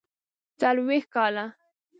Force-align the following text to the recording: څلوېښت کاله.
څلوېښت 0.59 1.07
کاله. 1.15 1.45